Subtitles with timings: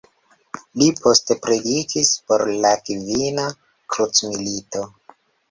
[0.81, 3.45] Li poste predikis por la Kvina
[3.97, 4.85] krucmilito.